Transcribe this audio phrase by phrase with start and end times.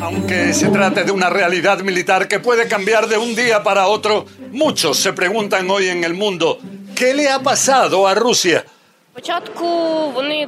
[0.00, 4.26] Aunque se trate de una realidad militar que puede cambiar de un día para otro,
[4.52, 6.58] muchos se preguntan hoy en el mundo,
[6.94, 8.64] ¿qué le ha pasado a Rusia?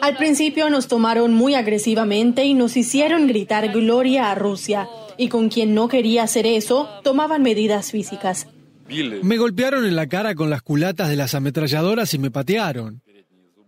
[0.00, 4.88] Al principio nos tomaron muy agresivamente y nos hicieron gritar gloria a Rusia.
[5.18, 8.46] Y con quien no quería hacer eso, tomaban medidas físicas.
[9.22, 13.02] Me golpearon en la cara con las culatas de las ametralladoras y me patearon.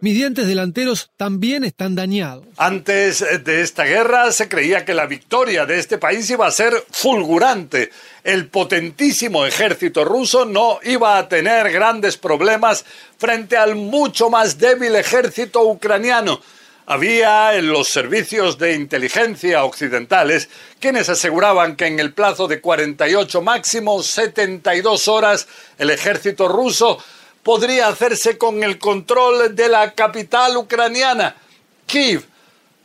[0.00, 2.44] Mis dientes delanteros también están dañados.
[2.56, 6.84] Antes de esta guerra se creía que la victoria de este país iba a ser
[6.88, 7.90] fulgurante.
[8.22, 12.84] El potentísimo ejército ruso no iba a tener grandes problemas
[13.16, 16.40] frente al mucho más débil ejército ucraniano.
[16.86, 23.42] Había en los servicios de inteligencia occidentales quienes aseguraban que en el plazo de 48
[23.42, 27.02] máximo 72 horas el ejército ruso
[27.48, 31.34] podría hacerse con el control de la capital ucraniana,
[31.86, 32.22] Kiev.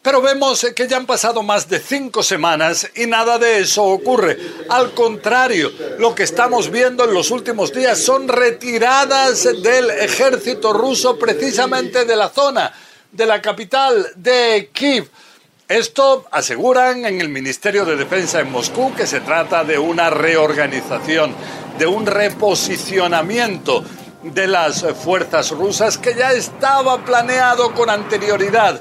[0.02, 4.38] Pero vemos que ya han pasado más de cinco semanas y nada de eso ocurre.
[4.70, 11.20] Al contrario, lo que estamos viendo en los últimos días son retiradas del ejército ruso
[11.20, 12.72] precisamente de la zona,
[13.12, 15.10] de la capital de Kiev.
[15.68, 21.36] Esto aseguran en el Ministerio de Defensa en Moscú que se trata de una reorganización,
[21.78, 23.84] de un reposicionamiento
[24.24, 28.80] de las fuerzas rusas que ya estaba planeado con anterioridad.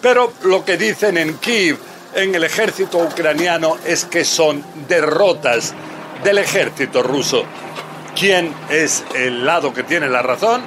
[0.00, 1.78] Pero lo que dicen en Kiev,
[2.14, 5.74] en el ejército ucraniano, es que son derrotas
[6.24, 7.44] del ejército ruso.
[8.18, 10.62] ¿Quién es el lado que tiene la razón?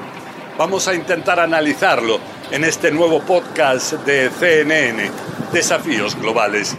[0.57, 2.19] Vamos a intentar analizarlo
[2.51, 5.09] en este nuevo podcast de CNN,
[5.51, 6.77] Desafíos Globales.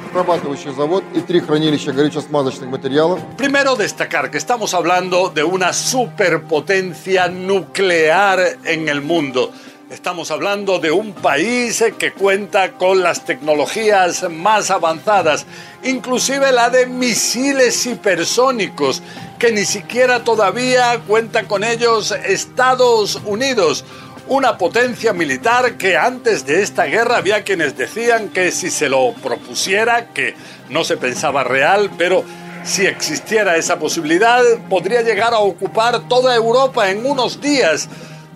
[3.36, 9.52] Primero destacar que estamos hablando de una superpotencia nuclear en el mundo.
[9.90, 15.44] Estamos hablando de un país que cuenta con las tecnologías más avanzadas,
[15.84, 19.02] inclusive la de misiles hipersónicos,
[19.38, 23.84] que ni siquiera todavía cuenta con ellos Estados Unidos
[24.28, 29.14] una potencia militar que antes de esta guerra había quienes decían que si se lo
[29.14, 30.34] propusiera, que
[30.70, 32.24] no se pensaba real, pero
[32.64, 37.88] si existiera esa posibilidad, podría llegar a ocupar toda Europa en unos días.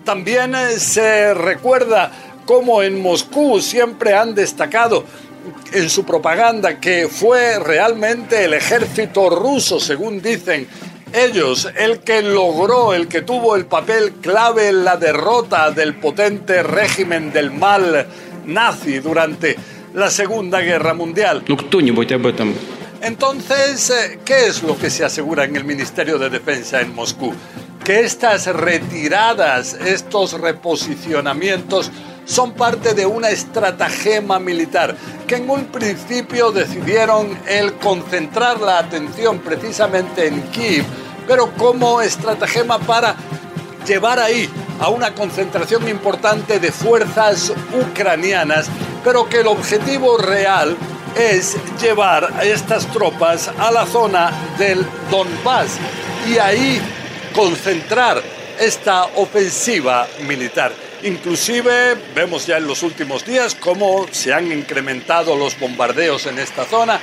[0.03, 2.11] También eh, se recuerda
[2.45, 5.05] cómo en Moscú siempre han destacado
[5.71, 10.67] en su propaganda que fue realmente el ejército ruso, según dicen,
[11.13, 16.63] ellos, el que logró, el que tuvo el papel clave en la derrota del potente
[16.63, 18.07] régimen del mal
[18.45, 19.55] nazi durante
[19.93, 21.43] la Segunda Guerra Mundial.
[23.01, 27.33] Entonces, eh, ¿qué es lo que se asegura en el Ministerio de Defensa en Moscú?
[27.83, 31.91] Que estas retiradas, estos reposicionamientos
[32.27, 34.95] son parte de una estratagema militar
[35.25, 40.85] que en un principio decidieron el concentrar la atención precisamente en Kiev,
[41.25, 43.15] pero como estratagema para
[43.87, 44.49] llevar ahí
[44.79, 48.67] a una concentración importante de fuerzas ucranianas,
[49.03, 50.75] pero que el objetivo real
[51.15, 55.77] es llevar a estas tropas a la zona del Donbass
[56.27, 56.81] y ahí
[57.33, 58.21] concentrar
[58.59, 60.86] esta ofensiva militar.
[61.03, 66.65] Inclusive vemos ya en los últimos días cómo se han incrementado los bombardeos en esta
[66.65, 66.99] zona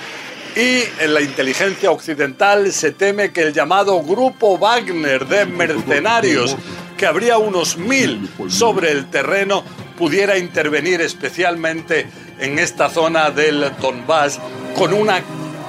[0.56, 6.56] y en la inteligencia occidental se teme que el llamado grupo Wagner de mercenarios,
[6.96, 9.64] que habría unos mil sobre el terreno,
[9.96, 12.06] pudiera intervenir especialmente
[12.38, 14.38] en esta zona del Donbass
[14.76, 15.22] con una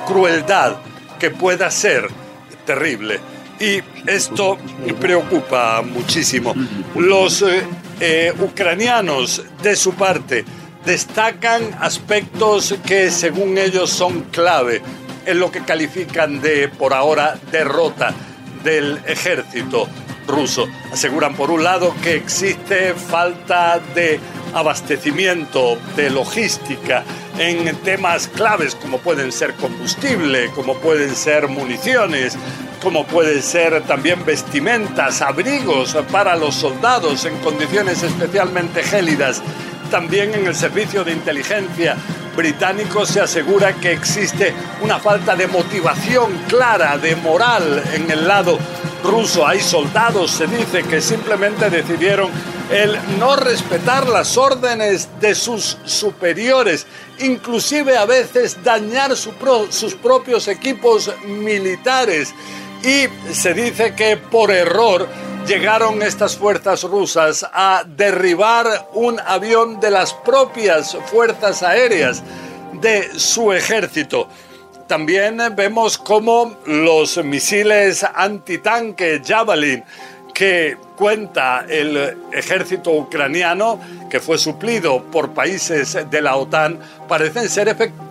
[0.07, 0.77] crueldad
[1.19, 2.09] que pueda ser
[2.65, 3.19] terrible.
[3.59, 4.57] Y esto
[4.99, 6.53] preocupa muchísimo.
[6.95, 7.63] Los eh,
[7.99, 10.43] eh, ucranianos, de su parte,
[10.85, 14.81] destacan aspectos que según ellos son clave
[15.25, 18.13] en lo que califican de, por ahora, derrota
[18.63, 19.87] del ejército
[20.27, 20.67] ruso.
[20.91, 24.19] Aseguran, por un lado, que existe falta de
[24.53, 27.03] abastecimiento, de logística,
[27.37, 32.37] en temas claves como pueden ser combustible, como pueden ser municiones,
[32.85, 39.41] como pueden ser también vestimentas, abrigos para los soldados en condiciones especialmente gélidas.
[39.89, 41.97] También en el servicio de inteligencia
[42.37, 44.53] británico se asegura que existe
[44.83, 48.59] una falta de motivación clara, de moral en el lado
[49.03, 49.47] ruso.
[49.47, 52.29] Hay soldados, se dice, que simplemente decidieron
[52.69, 56.85] el no respetar las órdenes de sus superiores,
[57.17, 62.31] inclusive a veces dañar sus propios equipos militares.
[62.85, 65.07] Y se dice que por error
[65.47, 72.21] llegaron estas fuerzas rusas a derribar un avión de las propias fuerzas aéreas
[72.73, 74.27] de su ejército.
[74.85, 79.83] También vemos cómo los misiles antitanque Javelin
[80.31, 83.79] que cuenta el ejército ucraniano,
[84.09, 86.77] que fue suplido por países de la OTAN,
[87.07, 88.04] parecen ser efectivos,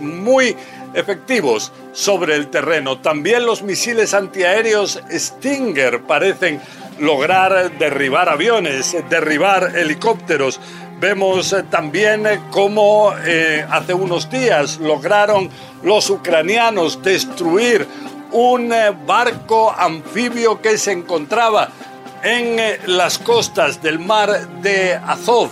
[0.00, 0.56] muy
[0.94, 2.98] efectivos sobre el terreno.
[2.98, 6.60] También los misiles antiaéreos Stinger parecen
[6.98, 10.60] lograr derribar aviones, derribar helicópteros.
[10.98, 15.50] Vemos también cómo eh, hace unos días lograron
[15.82, 17.86] los ucranianos destruir
[18.32, 21.68] un eh, barco anfibio que se encontraba
[22.22, 25.50] en eh, las costas del mar de Azov.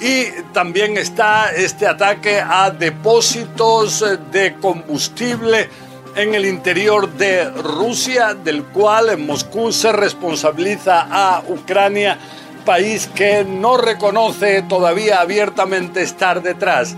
[0.00, 5.68] Y también está este ataque a depósitos de combustible
[6.14, 12.18] en el interior de Rusia, del cual Moscú se responsabiliza a Ucrania,
[12.64, 16.96] país que no reconoce todavía abiertamente estar detrás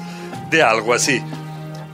[0.51, 1.23] de algo así.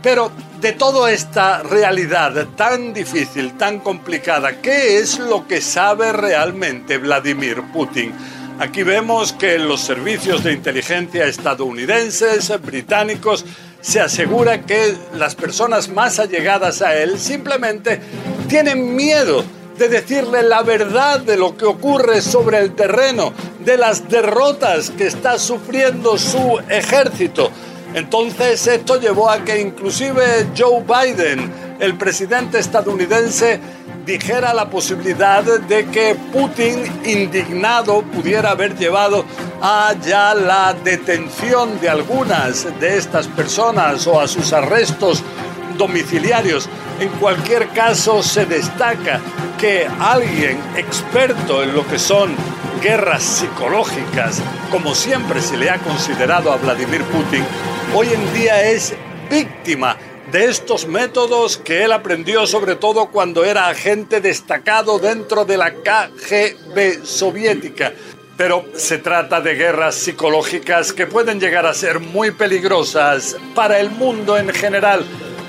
[0.02, 0.30] Pero
[0.60, 7.62] de toda esta realidad tan difícil, tan complicada, ¿qué es lo que sabe realmente Vladimir
[7.72, 8.14] Putin?
[8.60, 13.44] Aquí vemos que los servicios de inteligencia estadounidenses, británicos,
[13.80, 18.00] se asegura que las personas más allegadas a él simplemente
[18.48, 19.44] tienen miedo
[19.76, 23.32] de decirle la verdad de lo que ocurre sobre el terreno,
[23.64, 27.50] de las derrotas que está sufriendo su ejército.
[27.92, 33.60] Entonces esto llevó a que inclusive Joe Biden, el presidente estadounidense,
[34.04, 39.24] dijera la posibilidad de que Putin, indignado, pudiera haber llevado
[39.62, 45.22] a ya la detención de algunas de estas personas o a sus arrestos
[45.78, 46.68] domiciliarios.
[47.00, 49.20] En cualquier caso, se destaca
[49.58, 52.34] que alguien experto en lo que son
[52.82, 57.44] guerras psicológicas, como siempre se le ha considerado a Vladimir Putin,
[57.94, 58.94] hoy en día es
[59.30, 59.96] víctima
[60.34, 65.72] de estos métodos que él aprendió sobre todo cuando era agente destacado dentro de la
[65.74, 67.92] KGB soviética.
[68.36, 73.90] Pero se trata de guerras psicológicas que pueden llegar a ser muy peligrosas para el
[73.90, 75.04] mundo en general,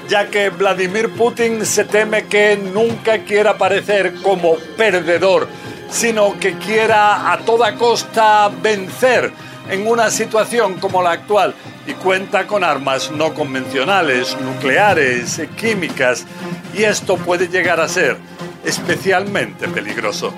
[0.08, 5.48] ya que Vladimir Putin se teme que nunca quiera parecer como perdedor,
[5.90, 9.34] sino que quiera a toda costa vencer
[9.68, 11.56] en una situación como la actual
[11.88, 16.26] y cuenta con armas no convencionales, nucleares, químicas,
[16.74, 18.18] y esto puede llegar a ser
[18.64, 20.34] especialmente peligroso.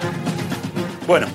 [1.08, 1.28] Bueno,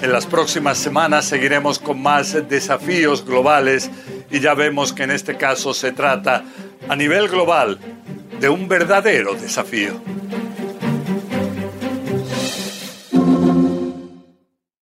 [0.00, 3.90] en las próximas semanas seguiremos con más desafíos globales
[4.30, 6.44] y ya vemos que en este caso se trata
[6.88, 7.78] a nivel global
[8.40, 10.00] de un verdadero desafío.